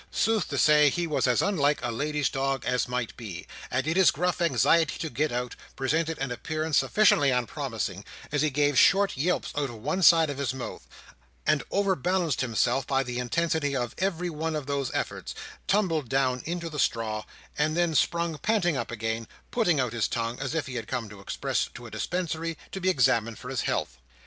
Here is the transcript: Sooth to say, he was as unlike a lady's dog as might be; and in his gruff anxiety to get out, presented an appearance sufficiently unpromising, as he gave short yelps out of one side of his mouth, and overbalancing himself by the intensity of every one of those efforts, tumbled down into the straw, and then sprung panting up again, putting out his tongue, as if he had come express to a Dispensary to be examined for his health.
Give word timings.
Sooth 0.09 0.47
to 0.49 0.57
say, 0.57 0.89
he 0.89 1.05
was 1.05 1.27
as 1.27 1.43
unlike 1.43 1.79
a 1.83 1.91
lady's 1.91 2.27
dog 2.27 2.65
as 2.65 2.87
might 2.87 3.15
be; 3.17 3.45
and 3.69 3.85
in 3.85 3.95
his 3.95 4.09
gruff 4.09 4.41
anxiety 4.41 4.97
to 4.97 5.11
get 5.11 5.31
out, 5.31 5.55
presented 5.75 6.17
an 6.17 6.31
appearance 6.31 6.79
sufficiently 6.79 7.29
unpromising, 7.29 8.03
as 8.31 8.41
he 8.41 8.49
gave 8.49 8.79
short 8.79 9.15
yelps 9.15 9.51
out 9.55 9.69
of 9.69 9.75
one 9.75 10.01
side 10.01 10.31
of 10.31 10.39
his 10.39 10.55
mouth, 10.55 10.87
and 11.45 11.61
overbalancing 11.69 12.41
himself 12.49 12.87
by 12.87 13.03
the 13.03 13.19
intensity 13.19 13.75
of 13.75 13.93
every 13.99 14.31
one 14.31 14.55
of 14.55 14.65
those 14.65 14.89
efforts, 14.95 15.35
tumbled 15.67 16.09
down 16.09 16.41
into 16.45 16.67
the 16.67 16.79
straw, 16.79 17.23
and 17.55 17.77
then 17.77 17.93
sprung 17.93 18.39
panting 18.39 18.75
up 18.75 18.89
again, 18.89 19.27
putting 19.51 19.79
out 19.79 19.93
his 19.93 20.07
tongue, 20.07 20.39
as 20.39 20.55
if 20.55 20.65
he 20.65 20.73
had 20.77 20.87
come 20.87 21.11
express 21.19 21.69
to 21.75 21.85
a 21.85 21.91
Dispensary 21.91 22.57
to 22.71 22.81
be 22.81 22.89
examined 22.89 23.37
for 23.37 23.49
his 23.51 23.61
health. 23.61 23.99